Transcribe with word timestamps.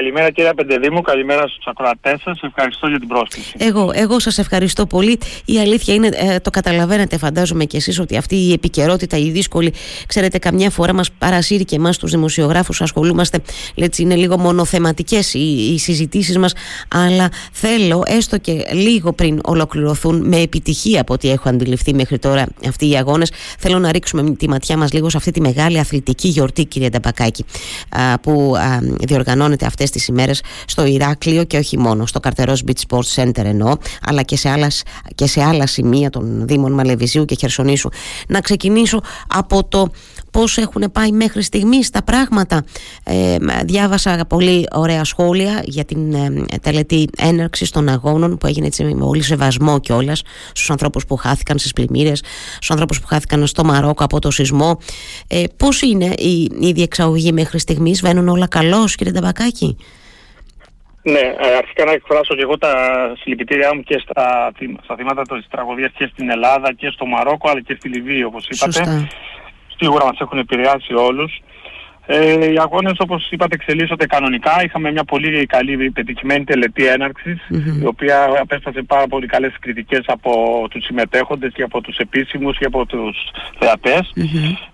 Καλημέρα 0.00 0.30
κύριε 0.30 0.54
Πεντεδήμου, 0.54 1.00
καλημέρα 1.00 1.48
στους 1.48 1.66
ακροατές 1.66 2.20
σας. 2.24 2.40
Ευχαριστώ 2.42 2.86
για 2.86 2.98
την 2.98 3.08
πρόσκληση. 3.08 3.54
Εγώ, 3.58 3.90
εγώ 3.94 4.18
σας 4.18 4.38
ευχαριστώ 4.38 4.86
πολύ. 4.86 5.18
Η 5.44 5.58
αλήθεια 5.58 5.94
είναι, 5.94 6.08
ε, 6.12 6.38
το 6.38 6.50
καταλαβαίνετε 6.50 7.18
φαντάζομαι 7.18 7.64
και 7.64 7.76
εσείς 7.76 7.98
ότι 7.98 8.16
αυτή 8.16 8.36
η 8.36 8.52
επικαιρότητα, 8.52 9.16
η 9.16 9.30
δύσκολη, 9.30 9.72
ξέρετε 10.06 10.38
καμιά 10.38 10.70
φορά 10.70 10.94
μας 10.94 11.10
παρασύρει 11.12 11.64
και 11.64 11.76
εμάς 11.76 11.98
τους 11.98 12.10
δημοσιογράφους 12.10 12.80
ασχολούμαστε, 12.80 13.38
έτσι 13.74 14.02
είναι 14.02 14.14
λίγο 14.14 14.38
μονοθεματικές 14.38 15.34
οι, 15.34 15.72
οι 15.72 15.78
συζητήσεις 15.78 16.38
μας, 16.38 16.54
αλλά 16.88 17.28
θέλω 17.52 18.02
έστω 18.06 18.38
και 18.38 18.64
λίγο 18.72 19.12
πριν 19.12 19.40
ολοκληρωθούν 19.44 20.28
με 20.28 20.36
επιτυχία 20.36 21.00
από 21.00 21.12
ό,τι 21.12 21.30
έχω 21.30 21.48
αντιληφθεί 21.48 21.94
μέχρι 21.94 22.18
τώρα 22.18 22.46
αυτοί 22.68 22.90
οι 22.90 22.96
αγώνες, 22.96 23.32
θέλω 23.58 23.78
να 23.78 23.92
ρίξουμε 23.92 24.30
τη 24.30 24.48
ματιά 24.48 24.76
μας 24.76 24.92
λίγο 24.92 25.10
σε 25.10 25.16
αυτή 25.16 25.30
τη 25.30 25.40
μεγάλη 25.40 25.78
αθλητική 25.78 26.28
γιορτή 26.28 26.64
κύριε 26.64 26.88
Νταμπακάκη 26.88 27.44
που 28.22 28.56
διοργανώνεται 29.00 29.66
αυτές 29.66 29.89
τις 29.90 30.06
ημέρες 30.06 30.42
στο 30.66 30.84
Ηράκλειο 30.84 31.44
και 31.44 31.58
όχι 31.58 31.78
μόνο, 31.78 32.06
στο 32.06 32.20
Καρτερός 32.20 32.62
Beach 32.66 32.88
Sports 32.88 33.22
Center 33.22 33.44
εννοώ, 33.44 33.76
αλλά 34.02 34.22
και 34.22 34.36
σε 34.36 34.48
άλλας, 34.48 34.82
και 35.14 35.26
σε 35.26 35.42
άλλα 35.42 35.66
σημεία 35.66 36.10
των 36.10 36.46
Δήμων 36.46 36.72
Μαλεβιζίου 36.72 37.24
και 37.24 37.34
Χερσονήσου. 37.34 37.88
Να 38.28 38.40
ξεκινήσω 38.40 39.00
από 39.26 39.64
το 39.64 39.90
πώς 40.30 40.56
έχουν 40.58 40.84
πάει 40.92 41.12
μέχρι 41.12 41.42
στιγμής 41.42 41.90
τα 41.90 42.02
πράγματα. 42.02 42.64
Ε, 43.04 43.36
διάβασα 43.64 44.24
πολύ 44.28 44.66
ωραία 44.72 45.04
σχόλια 45.04 45.62
για 45.64 45.84
την 45.84 46.14
ε, 46.14 46.44
τελετή 46.62 47.08
έναρξης 47.16 47.70
των 47.70 47.88
αγώνων 47.88 48.38
που 48.38 48.46
έγινε 48.46 48.66
έτσι 48.66 48.84
με 48.84 48.94
πολύ 48.94 49.22
σεβασμό 49.22 49.78
κιόλας 49.78 50.22
στους 50.48 50.70
ανθρώπους 50.70 51.06
που 51.06 51.16
χάθηκαν 51.16 51.58
στις 51.58 51.72
πλημμύρες, 51.72 52.22
στους 52.54 52.70
ανθρώπους 52.70 53.00
που 53.00 53.06
χάθηκαν 53.06 53.46
στο 53.46 53.64
Μαρόκο 53.64 54.04
από 54.04 54.18
το 54.18 54.30
σεισμό. 54.30 54.78
Ε, 55.26 55.44
πώς 55.56 55.82
είναι 55.82 56.14
η, 56.18 56.50
η 56.60 56.72
διεξαγωγή 56.72 57.32
μέχρι 57.32 57.58
στιγμής, 57.58 58.00
βαίνουν 58.00 58.28
όλα 58.28 58.46
καλώς 58.46 58.94
κύριε 58.94 59.12
Ταμπακάκη. 59.12 59.76
Ναι, 61.02 61.18
ε, 61.18 61.56
αρχικά 61.56 61.84
να 61.84 61.92
εκφράσω 61.92 62.34
και 62.34 62.42
εγώ 62.42 62.58
τα 62.58 62.72
συλληπιτήριά 63.20 63.74
μου 63.74 63.82
και 63.82 63.98
στα, 63.98 64.50
στα 64.84 64.96
θύματα 64.96 65.22
της 65.22 65.46
τραγωδίας 65.50 65.92
και 65.96 66.08
στην 66.12 66.30
Ελλάδα 66.30 66.72
και 66.72 66.90
στο 66.90 67.06
Μαρόκο 67.06 67.50
αλλά 67.50 67.60
και 67.60 67.74
στη 67.78 67.88
Λιβύη 67.88 68.22
όπως 68.26 68.48
είπατε. 68.48 68.72
Σωστά. 68.72 69.08
Σίγουρα 69.76 70.04
μας 70.04 70.18
έχουν 70.20 70.38
επηρεάσει 70.38 70.94
όλους. 70.94 71.40
Ε, 72.12 72.52
οι 72.52 72.58
αγώνες 72.58 72.92
όπως 72.98 73.30
είπατε 73.30 73.54
εξελίσσονται 73.54 74.06
κανονικά. 74.06 74.64
Είχαμε 74.64 74.92
μια 74.92 75.04
πολύ 75.04 75.46
καλή 75.46 75.90
πετυχημένη 75.90 76.44
τελετή 76.44 76.84
η 77.82 77.86
οποία 77.86 78.28
απέστασε 78.40 78.82
πάρα 78.82 79.06
πολύ 79.06 79.26
καλές 79.26 79.52
κριτικές 79.60 80.04
από 80.06 80.30
τους 80.70 80.84
συμμετέχοντες 80.84 81.52
και 81.52 81.62
από 81.62 81.80
τους 81.80 81.96
επίσημους 81.96 82.58
και 82.58 82.64
από 82.64 82.86
τους 82.86 83.16
θεατες 83.58 84.12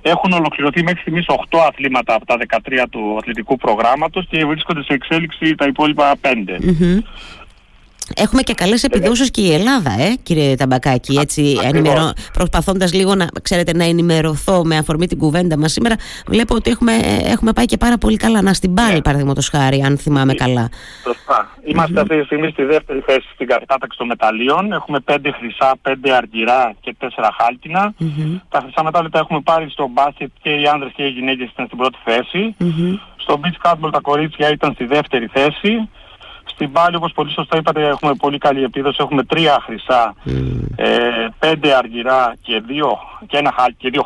Έχουν 0.02 0.32
ολοκληρωθεί 0.32 0.82
μέχρι 0.82 1.00
στιγμής 1.00 1.24
8 1.28 1.58
αθλήματα 1.68 2.14
από 2.14 2.26
τα 2.26 2.36
13 2.48 2.84
του 2.90 3.16
αθλητικού 3.18 3.56
προγράμματος 3.56 4.26
και 4.30 4.44
βρίσκονται 4.44 4.82
σε 4.82 4.92
εξέλιξη 4.92 5.54
τα 5.54 5.66
υπόλοιπα 5.66 6.14
5. 6.20 6.28
Έχουμε 8.14 8.42
και 8.42 8.54
καλές 8.54 8.84
επιδόσεις 8.84 9.30
και 9.30 9.40
η 9.40 9.52
Ελλάδα, 9.52 9.90
ε, 9.90 10.14
κύριε 10.22 10.54
Ταμπακάκη, 10.54 11.16
έτσι, 11.16 11.58
ενημερω... 11.62 12.12
προσπαθώντας 12.32 12.92
λίγο 12.92 13.14
να, 13.14 13.26
ξέρετε, 13.42 13.72
να 13.76 13.84
ενημερωθώ 13.84 14.64
με 14.64 14.76
αφορμή 14.76 15.06
την 15.06 15.18
κουβέντα 15.18 15.58
μας 15.58 15.72
σήμερα, 15.72 15.94
βλέπω 16.26 16.54
ότι 16.54 16.70
έχουμε, 16.70 16.92
έχουμε 17.24 17.52
πάει 17.52 17.64
και 17.64 17.76
πάρα 17.76 17.98
πολύ 17.98 18.16
καλά, 18.16 18.42
να 18.42 18.52
στην 18.52 18.74
πάλι, 18.74 18.96
yeah. 18.98 19.04
παραδείγματος 19.04 19.48
χάρη, 19.48 19.82
αν 19.82 19.98
θυμάμαι 19.98 20.34
καλά. 20.34 20.68
Σωστά. 21.02 21.50
Είμαστε 21.64 22.00
αυτή 22.00 22.18
τη 22.18 22.24
στιγμή 22.24 22.50
στη 22.50 22.62
δεύτερη 22.62 23.02
θέση 23.06 23.26
στην 23.34 23.46
κατάταξη 23.46 23.98
των 23.98 24.06
μεταλλίων. 24.06 24.72
Έχουμε 24.72 25.00
πέντε 25.00 25.30
χρυσά, 25.32 25.76
πέντε 25.82 26.12
αργυρά 26.12 26.74
και 26.80 26.94
τέσσερα 26.98 27.30
χάλκινα. 27.38 27.94
Τα 28.48 28.58
χρυσά 28.62 28.82
μετάλλια 28.84 29.10
τα 29.10 29.18
έχουμε 29.18 29.40
πάρει 29.40 29.70
στο 29.70 29.88
μπάσκετ 29.92 30.30
και 30.42 30.50
οι 30.50 30.66
άνδρες 30.66 30.92
και 30.96 31.02
οι 31.02 31.08
γυναίκες 31.08 31.50
ήταν 31.50 31.66
στην 31.66 31.78
πρώτη 31.78 31.98
θέση. 32.04 32.56
Στο 33.16 33.40
beach 33.42 33.70
handball 33.70 33.90
τα 33.92 34.00
κορίτσια 34.00 34.50
ήταν 34.52 34.72
στη 34.74 34.84
δεύτερη 34.84 35.26
θέση. 35.32 35.88
Στην 36.56 36.72
πάλι, 36.72 36.96
όπως 36.96 37.12
πολύ 37.12 37.30
σωστά 37.30 37.56
είπατε, 37.56 37.86
έχουμε 37.86 38.14
πολύ 38.14 38.38
καλή 38.38 38.62
επίδοση. 38.62 38.96
Έχουμε 39.00 39.22
τρία 39.22 39.58
χρυσά, 39.64 40.14
ε, 40.76 41.26
πέντε 41.38 41.74
αργυρά 41.74 42.34
και, 42.42 42.62
δύο, 42.66 42.98
και, 43.26 43.36
ένα, 43.36 43.52
και 43.76 43.90
δύο 43.90 44.04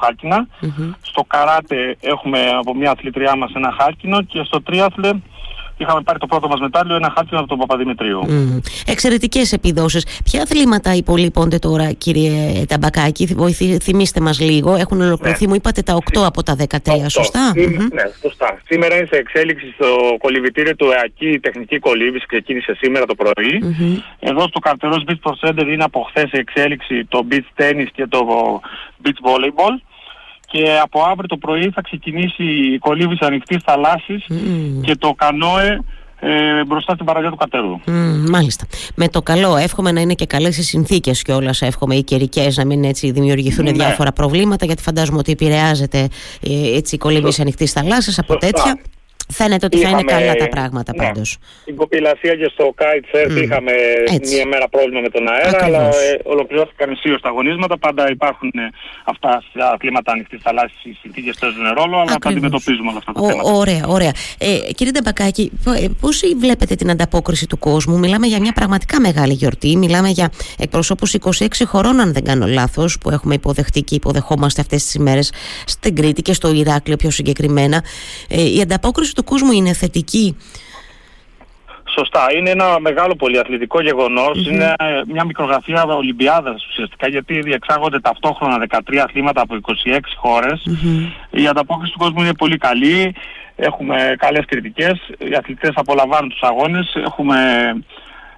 Στο 1.01 1.25
καράτε 1.27 1.97
έχουμε 2.01 2.49
από 2.49 2.75
μια 2.75 2.91
αθλητριά 2.91 3.37
μας 3.37 3.53
ένα 3.55 3.75
χάλκινο 3.79 4.23
και 4.23 4.43
στο 4.43 4.63
τρίαθλε 4.63 5.11
είχαμε 5.83 6.03
πάρει 6.03 6.19
το 6.19 6.27
πρώτο 6.27 6.49
μας 6.49 6.61
μετάλλιο, 6.61 6.95
ένα 6.95 7.13
χάρτη 7.17 7.37
από 7.37 7.47
τον 7.47 7.59
Παπαδημητρίου. 7.59 8.21
Mm. 8.29 8.61
Εξαιρετικές 8.87 9.53
επιδόσεις. 9.53 10.07
Ποια 10.25 10.43
αθλήματα 10.43 10.95
υπολείπονται 10.95 11.59
τώρα, 11.59 11.93
κύριε 11.93 12.65
Ταμπακάκη, 12.69 13.27
Βοηθή, 13.37 13.79
θυμίστε 13.83 14.21
μας 14.21 14.41
λίγο. 14.41 14.75
Έχουν 14.75 15.01
ολοκληρωθεί, 15.01 15.43
ναι. 15.45 15.49
μου 15.49 15.55
είπατε 15.55 15.83
τα 15.83 15.95
8 15.95 16.23
από 16.25 16.43
τα 16.43 16.57
13, 16.69 16.77
σωστά; 17.09 17.53
Ναι, 17.93 18.03
σωστά. 18.23 18.59
Σήμερα 18.65 18.97
είναι 18.97 19.07
σε 19.07 19.17
εξέλιξη 19.17 19.73
στο 19.75 19.87
κολυβητήριο 20.19 20.77
του 20.77 20.91
ΕΑΚΙ 20.91 21.41
τεχνική 21.41 21.79
κολύβηση, 21.79 22.27
ξεκίνησε 22.27 22.77
σήμερα 22.81 23.07
το 23.07 23.15
πρωί. 23.15 23.63
Εδώ 24.19 24.43
στο 24.49 24.59
καρτερός 24.59 25.05
Beach 25.07 25.31
Pro 25.31 25.49
Center 25.49 25.67
είναι 25.67 25.85
από 25.85 26.07
χθες 26.09 26.29
σε 26.29 26.37
εξέλιξη 26.37 27.05
το 27.05 27.27
beach 27.31 27.63
tennis 27.63 27.87
και 27.93 28.07
το 28.07 28.21
beach 29.05 29.21
volleyball 29.29 29.90
και 30.51 30.79
από 30.83 31.03
αύριο 31.03 31.29
το 31.29 31.37
πρωί 31.37 31.71
θα 31.75 31.81
ξεκινήσει 31.83 32.45
η 32.45 32.79
κολύβηση 32.79 33.25
ανοιχτής 33.25 33.63
θαλάσσης 33.65 34.27
και 34.83 34.97
το 34.97 35.13
κανόε 35.17 35.79
ε, 36.21 36.65
μπροστά 36.65 36.95
στην 36.95 37.07
παραλία 37.07 37.31
του 37.31 37.37
Κατέρου. 37.37 37.81
μάλιστα. 38.31 38.67
Με 38.95 39.09
το 39.09 39.23
καλό, 39.23 39.57
εύχομαι 39.57 39.93
να 39.93 40.01
είναι 40.01 40.15
και 40.15 40.27
καλές 40.27 40.57
οι 40.59 40.63
συνθήκες 40.63 41.23
κιόλας. 41.23 41.63
Εύχομαι 41.63 41.95
οι 41.95 42.03
καιρικές 42.03 42.57
να 42.57 42.65
μην 42.65 42.85
έτσι 42.85 43.11
δημιουργηθούν 43.11 43.65
ναι. 43.65 43.73
διάφορα 43.73 44.13
προβλήματα, 44.13 44.67
γιατί 44.67 44.83
φαντάζομαι 44.83 45.19
ότι 45.19 45.33
επηρεάζεται 45.33 46.09
ε, 46.43 46.77
έτσι, 46.77 46.95
η 46.95 46.99
κολύμβηση 46.99 47.41
ανοιχτής 47.41 47.73
θαλάσσης 47.73 48.19
από 48.19 48.37
τέτοια. 48.37 48.81
Φαίνεται 49.31 49.67
ότι 49.67 49.79
είχαμε, 49.79 49.95
θα 49.95 50.01
είναι 50.01 50.13
καλά 50.13 50.35
τα 50.35 50.49
πράγματα 50.49 50.93
ναι, 50.97 51.05
πάντως. 51.05 51.37
Στην 51.61 51.77
κοπηλασία 51.77 52.35
και 52.37 52.49
στο 52.53 52.75
kitesurf 52.79 53.33
mm. 53.33 53.43
είχαμε 53.43 53.73
Έτσι. 54.15 54.35
μία 54.35 54.47
μέρα 54.47 54.69
πρόβλημα 54.69 55.01
με 55.01 55.09
τον 55.09 55.29
αέρα, 55.29 55.65
αλλά 55.65 55.79
ε, 55.79 56.21
ολοκληρώθηκαν 56.23 56.91
αισίως 56.91 57.21
τα 57.21 57.29
αγωνίσματα. 57.29 57.79
Πάντα 57.79 58.11
υπάρχουν 58.11 58.51
ε, 58.55 58.71
αυτά 59.05 59.43
τα 59.53 59.77
κλίματα 59.79 60.13
ανοιχτή 60.13 60.37
θαλάσσης, 60.37 60.85
οι 60.85 60.97
συνθήκες 61.01 61.37
παίζουν 61.41 61.63
ρόλο, 61.63 61.97
αλλά 61.97 62.03
Ακριβώς. 62.03 62.19
τα 62.21 62.29
αντιμετωπίζουμε 62.29 62.89
όλα 62.89 62.99
αυτά 62.99 63.13
τα 63.13 63.21
θέματα. 63.21 63.51
Ωραία, 63.53 63.85
ωραία. 63.87 64.13
Ε, 64.39 64.73
κύριε 64.73 64.93
Ντεμπακάκη, 64.93 65.53
ε, 65.77 65.87
πώς 66.01 66.23
βλέπετε 66.39 66.75
την 66.75 66.91
ανταπόκριση 66.91 67.47
του 67.47 67.59
κόσμου; 67.59 67.99
Μιλάμε 67.99 68.27
για 68.27 68.41
μια 68.41 68.53
πραγματικά 68.53 69.01
μεγάλη 69.01 69.33
γιορτή. 69.33 69.77
Μιλάμε 69.77 70.09
για 70.09 70.31
εκπροσώπους 70.59 71.15
26 71.15 71.65
χωρών, 71.65 72.01
αν 72.01 72.13
δεν 72.13 72.25
κάνω 72.25 72.47
λάθος, 72.47 72.99
που 72.99 73.11
έχουμε 73.11 73.35
υποδεχτεί 73.35 73.83
και 73.83 73.95
υποδεχόμαστε 73.95 74.61
αυτές 74.61 74.85
τις 74.85 74.95
ημέρες 74.95 75.33
στην 75.67 75.95
Κρήτη 75.95 76.23
και 76.23 76.33
στο 76.33 76.53
Ηράκλειο 76.53 76.97
πιο 76.97 77.11
συγκεκριμένα. 77.11 77.85
Ε, 78.29 78.55
η 78.57 78.61
ανταπόκριση 78.61 79.15
του 79.15 79.20
κόσμου 79.23 79.53
είναι 79.53 79.73
θετική; 79.73 80.37
Σωστά. 81.99 82.27
Είναι 82.37 82.51
ένα 82.51 82.81
μεγάλο 82.81 83.17
πολυαθλητικό 83.17 83.81
Είναι 84.51 84.75
μια 85.07 85.25
μικρογραφία 85.25 85.85
Ολυμπιάδας 85.85 86.67
ουσιαστικά 86.67 87.09
γιατί 87.09 87.41
διεξάγονται 87.41 88.01
ταυτόχρονα 88.01 88.67
13 88.71 88.97
αθλήματα 88.97 89.41
από 89.41 89.57
26 89.85 89.99
χωρες 90.17 90.63
Η 91.31 91.47
ανταπόκριση 91.47 91.93
του 91.93 91.99
κόσμου 91.99 92.21
είναι 92.21 92.35
πολύ 92.35 92.57
καλή. 92.57 93.15
Έχουμε 93.57 94.15
καλές 94.19 94.45
κριτικές. 94.47 94.99
Οι 95.19 95.35
αθλητές 95.35 95.71
απολαμβάνουν 95.75 96.31
τους 96.31 96.43
αγώνες. 96.43 96.95
Έχουμε 97.05 97.39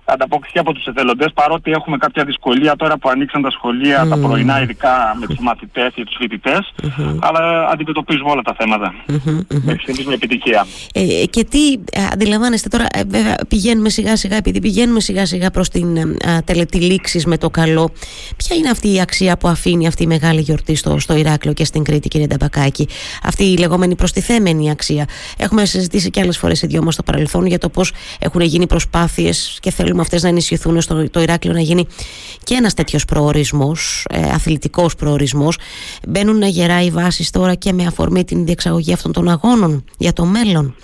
ανταπόκριση 0.05 0.59
από 0.59 0.73
τους 0.73 0.87
εθελοντές 0.87 1.33
παρότι 1.35 1.71
έχουμε 1.71 1.97
κάποια 1.97 2.25
δυσκολία 2.25 2.77
τώρα 2.77 2.99
που 2.99 3.09
ανοίξαν 3.09 3.43
τα 3.43 3.51
σχολεία 3.51 4.07
τα 4.09 4.19
πρωινά 4.19 4.63
ειδικά 4.63 5.17
με 5.21 5.27
τους 5.27 5.39
μαθητές 5.39 5.93
και 5.95 6.05
τους 6.05 6.17
φοιτητες 6.19 6.73
αλλά 7.21 7.69
αντιμετωπίζουμε 7.69 8.31
όλα 8.31 8.43
τα 8.43 8.55
θέματα 8.59 8.95
mm-hmm. 9.09 9.61
με 10.07 10.15
επιτυχία. 10.15 10.67
Ε, 10.95 11.25
και 11.31 11.45
τι 11.45 11.73
ε, 11.73 12.07
αντιλαμβάνεστε 12.13 12.69
τώρα 12.69 12.87
ε, 12.93 13.03
βέβαια 13.07 13.37
πηγαίνουμε 13.49 13.89
σιγά 13.89 14.17
σιγά 14.17 14.37
επειδή 14.37 14.61
πηγαίνουμε 14.61 15.01
σιγά 15.01 15.27
σιγά 15.27 15.51
προς 15.51 15.69
την 15.69 15.97
ε, 15.97 16.15
τελετή 16.45 16.79
λήξης 16.79 17.27
με 17.27 17.39
το 17.39 17.51
καλό 17.51 17.91
ποια 18.37 18.57
είναι 18.57 18.71
αυτή 18.71 18.95
η 18.95 19.01
αξία 19.01 19.37
που 19.37 19.49
αφήνει 19.49 19.87
αυτή 19.87 20.03
η 20.03 20.07
μεγάλη 20.07 20.41
γιορτή 20.41 20.75
στο, 20.75 20.99
στο 20.99 21.17
Ηράκλειο 21.17 21.55
και 21.55 21.65
στην 21.65 21.85
Κρήτη 21.85 22.09
κύριε 22.09 22.27
Νταμπακάκη; 22.27 22.89
Αυτή 23.23 23.45
η 23.45 23.57
λεγόμενη 23.57 23.95
προστιθέμενη 23.95 24.71
αξία 24.71 25.07
έχουμε 25.37 25.65
συζητήσει 25.65 26.11
και 26.11 26.21
άλλες 26.21 26.39
φορές 26.39 26.63
οι 26.63 26.67
δυο 26.67 26.83
μας 26.83 26.95
στο 26.95 27.03
παρελθόν 27.03 27.47
για 27.47 27.59
το 27.59 27.69
πώς 27.69 27.93
έχουν 28.19 28.41
γίνει 28.41 28.67
προσπάθειες 28.67 29.59
και 29.61 29.71
θέλουν 29.71 29.92
θέλουμε 29.93 30.01
αυτές 30.01 30.23
να 30.23 30.29
ενισχυθούν 30.29 30.81
στο 30.81 31.11
το 31.11 31.21
Ηράκλειο 31.21 31.55
να 31.55 31.61
γίνει 31.61 31.87
και 32.45 32.55
ένας 32.55 32.75
τέτοιος 32.75 33.05
προορισμός, 33.05 34.07
ε, 34.11 34.21
αθλητικός 34.21 34.95
προορισμός. 34.95 35.59
Μπαίνουν 36.09 36.43
γερά 36.43 36.83
οι 36.83 36.91
βάσεις 36.91 37.31
τώρα 37.31 37.55
και 37.55 37.73
με 37.73 37.85
αφορμή 37.87 38.25
την 38.25 38.45
διεξαγωγή 38.45 38.93
αυτών 38.93 39.13
των 39.13 39.29
αγώνων 39.29 39.85
για 39.99 40.13
το 40.13 40.25
μέλλον. 40.25 40.75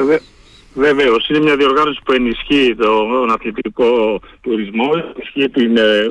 Βεβαίως, 0.75 1.28
είναι 1.28 1.38
μια 1.38 1.56
διοργάνωση 1.56 2.00
που 2.05 2.12
ενισχύει 2.12 2.75
τον 2.78 3.31
αθλητικό 3.31 4.20
τουρισμό, 4.40 4.90
ενισχύει 5.14 5.49
την, 5.49 5.76
ε, 5.76 6.11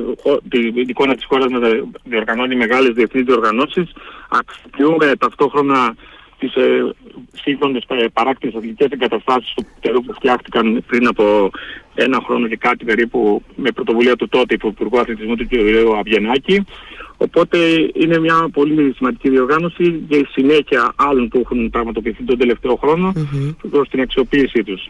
την, 0.50 0.74
την 0.74 0.90
εικόνα 0.90 1.16
της 1.16 1.26
χώρας 1.26 1.50
να 1.52 1.60
διοργανώνει 2.04 2.56
μεγάλες 2.56 2.90
διεθνείς 2.94 3.24
διοργανώσεις. 3.24 3.92
Αξιοποιούμε 4.30 5.12
ταυτόχρονα 5.20 5.96
τις 6.40 6.54
ε, 7.18 7.38
σύγχρονες 7.42 7.84
ε, 7.88 8.06
παράκτητες 8.14 8.56
αθλητικές 8.56 8.88
εγκαταστάσεις 8.92 9.54
του 9.54 9.66
Περού 9.82 10.02
που 10.04 10.14
φτιάχτηκαν 10.14 10.84
πριν 10.88 11.08
από 11.08 11.50
ένα 11.96 12.22
χρόνο 12.26 12.48
και 12.48 12.58
κάτι 12.58 12.86
περίπου 12.86 13.42
με 13.56 13.72
πρωτοβουλία 13.72 14.16
του 14.16 14.28
τότε 14.30 14.54
Υπουργού 14.54 15.00
Αθλητισμού 15.00 15.36
του 15.36 15.48
κ. 15.48 15.54
Αβγενάκη 15.98 16.66
Οπότε 17.18 17.58
είναι 17.94 18.20
μια 18.20 18.50
πολύ 18.54 18.94
σημαντική 18.96 19.30
διοργάνωση 19.30 20.04
για 20.08 20.18
η 20.18 20.24
συνέχεια 20.32 20.94
άλλων 20.96 21.28
που 21.28 21.40
έχουν 21.44 21.70
πραγματοποιηθεί 21.70 22.24
τον 22.24 22.38
τελευταίο 22.38 22.76
χρόνο 22.76 23.14
mm-hmm. 23.16 23.56
προς 23.72 23.90
την 23.90 24.02
αξιοποίησή 24.02 24.64
τους. 24.64 24.90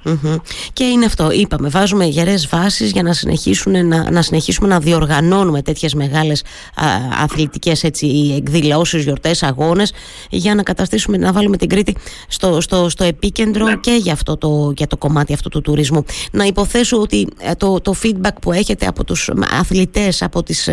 Και 0.73 0.83
είναι 0.83 1.05
αυτό, 1.05 1.31
είπαμε, 1.31 1.69
βάζουμε 1.69 2.05
γερές 2.05 2.47
βάσεις 2.47 2.91
για 2.91 3.03
να, 3.03 3.13
συνεχίσουν, 3.13 3.87
να, 3.87 4.11
να 4.11 4.21
συνεχίσουμε 4.21 4.67
να 4.67 4.79
διοργανώνουμε 4.79 5.61
τέτοιες 5.61 5.93
μεγάλες 5.93 6.43
α, 6.75 6.85
αθλητικές 7.23 7.83
έτσι, 7.83 8.33
εκδηλώσεις, 8.37 9.03
γιορτές, 9.03 9.43
αγώνες 9.43 9.93
για 10.29 10.55
να 10.55 10.63
καταστήσουμε, 10.63 11.17
να 11.17 11.31
βάλουμε 11.31 11.57
την 11.57 11.69
Κρήτη 11.69 11.95
στο, 12.27 12.61
στο, 12.61 12.89
στο 12.89 13.03
επίκεντρο 13.03 13.65
ναι. 13.65 13.75
και 13.75 13.91
για, 14.01 14.13
αυτό 14.13 14.37
το, 14.37 14.73
για 14.77 14.87
το 14.87 14.97
κομμάτι 14.97 15.33
αυτού 15.33 15.49
του 15.49 15.61
τουρισμού. 15.61 16.03
Να 16.31 16.43
υποθέσω 16.43 16.97
ότι 17.01 17.27
ε, 17.39 17.53
το, 17.55 17.81
το 17.81 17.95
feedback 18.03 18.35
που 18.41 18.51
έχετε 18.51 18.85
από 18.85 19.03
τους 19.03 19.31
αθλητές, 19.59 20.21
από 20.21 20.43
τις 20.43 20.67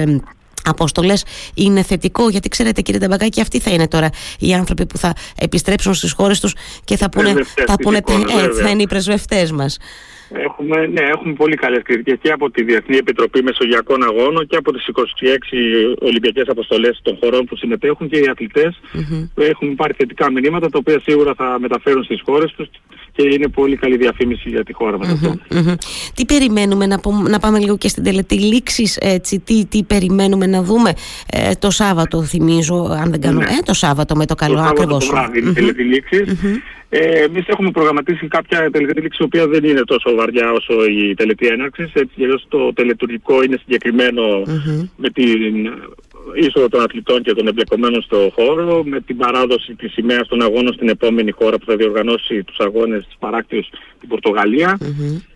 αποστολές 0.65 1.25
είναι 1.55 1.83
θετικό 1.83 2.29
γιατί 2.29 2.49
ξέρετε 2.49 2.81
κύριε 2.81 3.01
Ταμπακάκη 3.01 3.41
αυτοί 3.41 3.61
θα 3.61 3.71
είναι 3.71 3.89
τώρα 3.89 4.11
οι 4.39 4.55
άνθρωποι 4.55 4.87
που 4.87 4.99
θα 4.99 5.13
επιστρέψουν 5.39 5.95
στις 5.95 6.13
χώρες 6.13 6.41
τους 6.41 6.55
και 6.85 6.97
θα 6.97 7.09
πούνε, 7.09 7.35
θα, 7.67 7.75
πούνε 7.83 7.97
έτσι, 8.45 8.63
θα 8.63 8.71
είναι 8.71 8.83
οι 8.83 8.87
πρεσβευτές 8.87 9.53
μας. 9.53 9.79
Έχουμε, 10.29 10.87
ναι, 10.87 11.01
έχουμε 11.01 11.33
πολύ 11.33 11.57
καλές 11.57 11.83
κριτικές 11.83 12.19
και 12.23 12.31
από 12.31 12.51
τη 12.51 12.63
Διεθνή 12.65 12.97
Επιτροπή 12.97 13.43
Μεσογειακών 13.43 14.03
Αγώνων 14.03 14.47
και 14.47 14.57
από 14.57 14.73
τις 14.73 14.89
26 14.95 14.99
Ολυμπιακές 16.01 16.49
Αποστολές 16.49 17.01
των 17.03 17.19
χωρών 17.21 17.45
που 17.45 17.57
συμμετέχουν 17.57 18.09
και 18.09 18.19
οι 18.19 18.27
αθλητες 18.31 18.81
mm-hmm. 18.95 19.29
έχουν 19.35 19.75
πάρει 19.75 19.93
θετικά 19.93 20.31
μηνύματα 20.31 20.69
τα 20.69 20.79
οποία 20.79 21.01
σίγουρα 21.01 21.35
θα 21.37 21.57
μεταφέρουν 21.61 22.05
στις 22.05 22.21
χώρες 22.25 22.53
τους 22.53 22.69
και 23.17 23.29
είναι 23.33 23.49
πολύ 23.49 23.77
καλή 23.77 23.97
διαφήμιση 23.97 24.49
για 24.49 24.65
τη 24.65 24.73
χώρα 24.73 24.99
μας 24.99 25.21
mm-hmm. 25.23 25.75
Τι 26.15 26.25
περιμένουμε, 26.25 26.87
να, 26.87 27.01
να 27.29 27.39
πάμε 27.39 27.59
λίγο 27.59 27.77
και 27.79 27.89
στην 27.89 28.03
τελετή 28.03 28.35
λήξης, 28.35 28.97
έτσι, 28.97 29.39
τι, 29.39 29.67
τι 29.67 29.83
περιμένουμε 29.83 30.47
να 30.47 30.63
δούμε 30.63 30.93
ε, 31.31 31.51
το 31.59 31.71
Σάββατο 31.71 32.23
θυμίζω, 32.23 32.97
αν 33.03 33.11
δεν 33.11 33.21
κάνω, 33.21 33.39
ναι. 33.39 33.45
ε, 33.45 33.59
το 33.65 33.75
Σάββατο 33.75 34.17
με 34.17 34.27
το 34.27 34.35
καλό 34.35 34.55
το 34.55 34.63
ακριβώς. 34.63 35.07
Το 35.07 35.13
βράδυ, 35.13 35.43
mm-hmm. 35.47 35.55
τελετή 35.55 35.83
ε, 36.89 37.23
Εμείς 37.23 37.47
έχουμε 37.47 37.71
προγραμματίσει 37.71 38.29
κάποια 38.29 38.71
τελετή 38.71 39.01
λήξη, 39.01 39.23
η 39.23 39.25
οποία 39.25 39.47
δεν 39.47 39.65
είναι 39.65 39.81
τόσο 39.85 40.15
βαριά 40.15 40.53
όσο 40.53 40.85
η 40.85 41.15
τελετή 41.15 41.47
έναρξης. 41.47 41.93
Έτσι, 41.93 42.13
γιατί 42.15 42.43
το 42.49 42.73
τελετουργικό 42.73 43.43
είναι 43.43 43.59
με 44.97 45.11
την 45.11 45.71
είσοδο 46.35 46.69
των 46.69 46.81
αθλητών 46.81 47.23
και 47.23 47.33
των 47.33 47.47
εμπλεκομένων 47.47 48.03
στο 48.03 48.33
χώρο, 48.35 48.83
με 48.85 49.01
την 49.01 49.17
παράδοση 49.17 49.75
της 49.75 49.93
σημαίας 49.93 50.29
των 50.29 50.43
αγώνων 50.43 50.73
στην 50.73 50.89
επόμενη 50.89 51.31
χώρα 51.31 51.59
που 51.59 51.65
θα 51.65 51.77
διοργανώσει 51.77 52.45
τους 52.45 52.59
αγώνες 52.59 53.05
της 53.07 53.17
παράκτηση 53.19 53.69
στην 53.97 54.09
Πορτογαλία. 54.09 54.79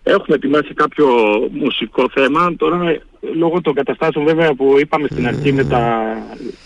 Έχουμε 0.03 0.35
ετοιμάσει 0.35 0.73
κάποιο 0.73 1.07
μουσικό 1.51 2.09
θέμα. 2.13 2.55
Τώρα, 2.57 2.97
λόγω 3.35 3.61
των 3.61 3.73
καταστάσεων 3.73 4.25
βέβαια 4.25 4.53
που 4.53 4.75
είπαμε 4.79 5.07
στην 5.11 5.27
αρχή 5.27 5.53
με 5.53 5.63
τα 5.63 6.13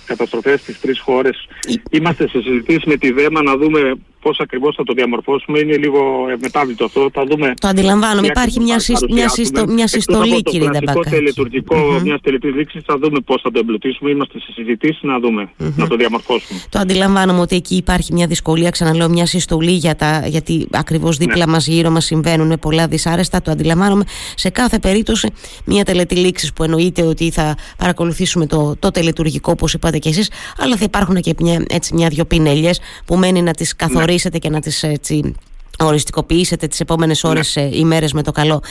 καταστροφές 0.06 0.60
στις 0.60 0.80
τρεις 0.80 1.00
χώρες, 1.00 1.48
είμαστε 1.92 2.28
σε 2.28 2.42
συζητήσεις 2.42 2.84
με 2.84 2.96
τη 2.96 3.12
ΔΕΜΑ 3.12 3.42
να 3.42 3.58
δούμε 3.58 3.94
πώς 4.24 4.40
ακριβώς 4.40 4.76
θα 4.76 4.84
το 4.84 4.94
διαμορφώσουμε. 4.94 5.60
Είναι 5.60 5.78
λίγο 5.78 6.02
μετάβλητο 6.42 6.86
αυτό. 6.86 7.10
Θα 7.14 7.24
δούμε 7.30 7.54
το 7.60 7.68
αντιλαμβάνομαι. 7.68 8.28
Υπάρχει 8.28 8.60
μια, 8.60 8.76
μια, 9.10 9.30
συστο, 9.30 9.68
μια 9.68 9.88
συστολή, 9.88 10.42
κύριε 10.42 10.70
Νταμπακάκη. 10.70 11.10
Το 11.10 11.16
τελετουργικό 11.16 11.76
mm-hmm. 11.76 12.02
μιας 12.02 12.22
τελετή 12.22 12.48
λήξη 12.48 12.82
θα 12.86 12.98
δούμε 12.98 13.20
πώς 13.20 13.42
θα 13.42 13.52
το 13.52 13.60
εμπλουτίσουμε. 13.60 14.10
Είμαστε 14.10 14.40
σε 14.40 14.52
συζητήσεις 14.52 15.02
να 15.02 15.20
δούμε, 15.20 15.50
mm-hmm. 15.60 15.74
να 15.76 15.88
το 15.88 15.96
διαμορφώσουμε. 15.96 16.60
Το 16.70 16.80
αντιλαμβάνομαι 16.80 17.40
ότι 17.40 17.56
εκεί 17.56 17.76
υπάρχει 17.76 18.14
μια 18.14 18.28
δυσκολία, 18.28 18.70
ξαναλέω, 18.70 19.10
μια 19.10 19.26
συστολή 19.26 19.72
για 19.72 19.96
τα, 19.96 20.24
γιατί 20.28 20.68
ακριβώς 20.72 21.18
δίπλα 21.18 21.46
ναι. 21.46 21.52
μας 21.52 21.68
γύρω 21.68 21.90
μας 21.90 22.06
συμβαίνουν 22.06 22.60
πολλά 22.60 22.88
δυσάρεστα. 22.88 23.42
Το 23.42 23.52
αντιλαμβάνομαι. 23.52 24.04
Σε 24.36 24.50
κάθε 24.50 24.80
περίπτωση 24.80 25.34
μια 25.66 25.84
τελετή 25.84 26.16
λήξη 26.16 26.43
που 26.52 26.64
εννοείται 26.64 27.02
ότι 27.02 27.32
θα 27.32 27.56
παρακολουθήσουμε 27.78 28.46
το, 28.46 28.76
το 28.80 28.92
τελετουργικό 28.92 29.52
όπως 29.52 29.74
είπατε 29.74 29.98
και 29.98 30.10
εσείς 30.10 30.30
αλλά 30.58 30.78
θα 30.78 30.84
υπάρχουν 30.84 31.16
και 31.16 31.34
μια, 31.40 31.66
έτσι, 31.70 31.94
μια-δυο 31.94 32.26
πινέλιες 32.26 32.80
που 33.06 33.18
μένει 33.18 33.42
να 33.42 33.54
τις 33.54 33.76
καθορίσετε 33.76 34.38
και 34.38 34.50
να 34.50 34.60
τις 34.60 34.84
έτσι, 34.84 35.36
οριστικοποιήσετε 35.80 36.68
τις 36.68 36.80
επόμενες 36.80 37.24
ναι. 37.24 37.30
ώρες 37.30 37.56
ναι. 37.56 37.62
ημέρες 37.62 38.14
με 38.14 38.24
το 38.24 38.32
καλό 38.32 38.62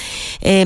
ε, 0.41 0.63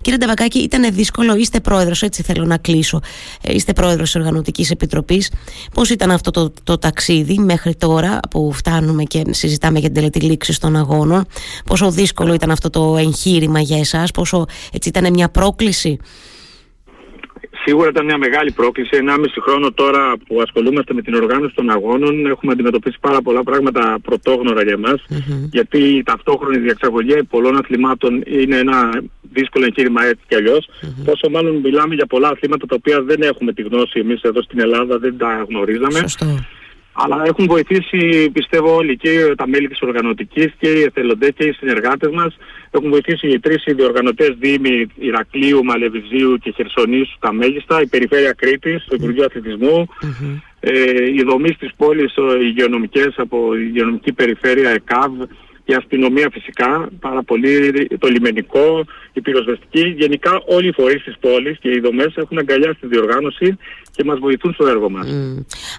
Κύριε 0.00 0.18
Νταβακάκη 0.18 0.58
ήταν 0.58 0.94
δύσκολο 0.94 1.36
είστε 1.36 1.60
πρόεδρος 1.60 2.02
έτσι 2.02 2.22
θέλω 2.22 2.44
να 2.44 2.56
κλείσω 2.56 3.00
ε, 3.42 3.54
είστε 3.54 3.72
πρόεδρος 3.72 4.10
της 4.10 4.20
Οργανωτικής 4.20 4.70
Επιτροπής 4.70 5.30
πως 5.74 5.90
ήταν 5.90 6.10
αυτό 6.10 6.30
το, 6.30 6.52
το 6.64 6.78
ταξίδι 6.78 7.38
μέχρι 7.38 7.74
τώρα 7.74 8.20
που 8.30 8.52
φτάνουμε 8.52 9.02
και 9.02 9.22
συζητάμε 9.30 9.78
για 9.78 9.88
την 9.88 9.96
τελετή 9.96 10.20
λήξη 10.20 10.60
των 10.60 10.76
αγώνων; 10.76 11.26
Πόσο 11.64 11.90
δύσκολο 11.90 12.34
ήταν 12.34 12.50
αυτό 12.50 12.70
το 12.70 12.96
εγχείρημα 12.96 13.60
για 13.60 13.78
εσάς; 13.78 14.10
Πόσο 14.10 14.46
έτσι 14.72 14.88
ήταν 14.88 15.12
μια 15.12 15.28
πρόκληση; 15.28 15.98
Σίγουρα 17.64 17.88
ήταν 17.88 18.04
μια 18.04 18.18
μεγάλη 18.18 18.52
πρόκληση. 18.52 18.96
Ενάμιση 18.96 19.40
χρόνο 19.40 19.72
τώρα 19.72 20.12
που 20.26 20.40
ασχολούμαστε 20.40 20.94
με 20.94 21.02
την 21.02 21.14
οργάνωση 21.14 21.54
των 21.54 21.70
αγώνων 21.70 22.26
έχουμε 22.26 22.52
αντιμετωπίσει 22.52 22.98
πάρα 23.00 23.22
πολλά 23.22 23.42
πράγματα 23.42 23.98
πρωτόγνωρα 24.02 24.62
για 24.62 24.78
μας 24.78 25.04
γιατί 25.50 25.78
η 25.78 26.02
ταυτόχρονη 26.02 26.58
διαξαγωγή 26.58 27.22
πολλών 27.22 27.56
αθλημάτων 27.56 28.22
είναι 28.26 28.56
ένα 28.56 29.02
δύσκολο 29.32 29.64
εγχείρημα 29.64 30.04
έτσι 30.04 30.24
κι 30.28 30.34
αλλιώς 30.34 30.68
mm-hmm. 30.68 31.04
πόσο 31.04 31.30
μάλλον 31.30 31.56
μιλάμε 31.56 31.94
για 31.94 32.06
πολλά 32.06 32.28
αθλήματα 32.28 32.66
τα 32.66 32.74
οποία 32.78 33.02
δεν 33.02 33.22
έχουμε 33.22 33.52
τη 33.52 33.62
γνώση 33.62 34.00
εμείς 34.00 34.20
εδώ 34.22 34.42
στην 34.42 34.60
Ελλάδα, 34.60 34.98
δεν 34.98 35.18
τα 35.18 35.44
γνωρίζαμε. 35.48 35.98
Σωστό. 35.98 36.26
Αλλά 37.02 37.22
έχουν 37.26 37.46
βοηθήσει, 37.46 38.30
πιστεύω, 38.32 38.74
όλοι 38.74 38.96
και 38.96 39.32
τα 39.36 39.48
μέλη 39.48 39.68
της 39.68 39.80
οργανωτικής 39.80 40.52
και 40.58 40.68
οι 40.68 40.82
εθελοντές 40.82 41.30
και 41.36 41.44
οι 41.44 41.52
συνεργάτες 41.52 42.10
μας. 42.12 42.36
Έχουν 42.70 42.90
βοηθήσει 42.90 43.28
οι 43.28 43.40
τρεις 43.40 43.62
διοργανωτές 43.66 44.36
Δήμοι 44.38 44.86
Ηρακλείου, 44.98 45.64
Μαλεβιζίου 45.64 46.38
και 46.38 46.52
Χερσονήσου 46.56 47.18
τα 47.18 47.32
μέγιστα, 47.32 47.82
η 47.82 47.86
Περιφέρεια 47.86 48.32
Κρήτης, 48.32 48.84
το 48.84 48.96
Υπουργείο 48.98 49.24
Αθλητισμού, 49.24 49.86
mm-hmm. 49.88 50.40
ε, 50.60 50.72
οι 51.14 51.22
δομείς 51.22 51.56
της 51.56 51.70
πόλης, 51.76 52.14
οι 52.16 52.40
υγειονομικές 52.40 53.12
από 53.16 53.54
η 53.56 53.64
υγειονομική 53.68 54.12
περιφέρεια 54.12 54.70
ΕΚΑΒ, 54.70 55.12
η 55.64 55.74
αστυνομία 55.74 56.28
φυσικά, 56.32 56.88
πάρα 57.00 57.22
πολύ, 57.22 57.86
το 57.98 58.08
λιμενικό, 58.08 58.84
η 59.12 59.20
πυροσβεστική. 59.20 59.94
Γενικά 59.96 60.42
όλοι 60.46 60.68
οι 60.68 60.72
φορείς 60.72 61.02
της 61.02 61.16
πόλης 61.20 61.58
και 61.58 61.70
οι 61.70 61.80
δομές 61.80 62.16
έχουν 62.16 62.38
αγκαλιάσει 62.38 62.80
τη 62.80 62.86
διοργάνωση 62.86 63.56
και 63.90 64.04
μας 64.04 64.18
βοηθούν 64.18 64.52
στο 64.52 64.66
έργο 64.66 64.90
μας. 64.90 65.06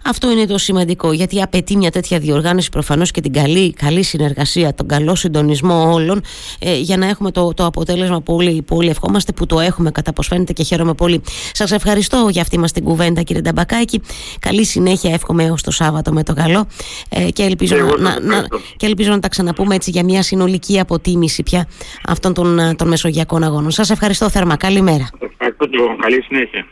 Αυτό 0.06 0.32
είναι 0.32 0.46
το 0.46 0.58
σημαντικό 0.58 1.12
γιατί 1.12 1.42
απαιτεί 1.42 1.78
μια 1.78 1.92
τέτοια 1.92 2.20
διοργάνωση 2.20 2.70
προφανώς 2.70 3.12
και 3.12 3.22
την 3.22 3.34
καλή, 3.34 3.74
καλή 3.74 4.04
συνεργασία, 4.04 4.74
τον 4.74 4.88
καλό 4.88 5.16
συντονισμό 5.16 5.92
όλων 5.94 6.22
ε, 6.60 6.78
για 6.78 6.98
να 6.98 7.08
έχουμε 7.08 7.32
το, 7.32 7.54
το 7.54 7.66
αποτέλεσμα 7.66 8.22
που 8.22 8.36
όλοι, 8.36 8.62
που 8.62 8.76
όλοι 8.76 8.90
ευχόμαστε 8.90 9.32
που 9.32 9.46
το 9.46 9.60
έχουμε 9.60 9.92
κατά 9.92 10.14
πως 10.14 10.28
φαίνεται 10.28 10.54
και 10.54 10.64
χαίρομαι 10.64 10.94
πολύ. 10.94 11.22
Σας 11.54 11.72
ευχαριστώ 11.72 12.28
για 12.32 12.42
αυτή 12.42 12.60
μας 12.60 12.72
την 12.72 12.84
κουβέντα 12.84 13.22
κύριε 13.22 13.42
Νταμπακάκη. 13.42 14.02
Καλή 14.40 14.66
συνέχεια 14.66 15.14
εύχομαι 15.14 15.44
έως 15.44 15.62
το 15.62 15.72
Σάββατο 15.72 16.12
με 16.12 16.24
το 16.24 16.34
καλό 16.34 16.68
ε, 17.10 17.30
και, 17.32 17.44
ελπίζω 17.44 17.76
να, 18.00 18.20
να, 18.20 18.46
και 18.78 18.86
ελπίζω 18.86 19.12
να 19.12 19.20
τα 19.20 19.28
ξαναπούμε 19.28 19.76
έτσι 19.76 19.90
για 19.90 20.04
μια 20.04 20.22
συνολική 20.22 20.80
αποτίμηση 20.80 21.44
πια 21.44 21.68
αυτών 22.08 22.34
των, 22.34 22.76
των 22.76 22.88
μεσογειακών 22.88 23.44
αγώνων. 23.44 23.72
Σας 23.72 23.90
ευχαριστώ 23.90 24.30
θερμά. 24.30 24.58
Καλημέρα. 24.58 25.10
Ευχαριστώ 25.20 25.68
Καλή 26.02 26.22
συνέχεια. 26.22 26.66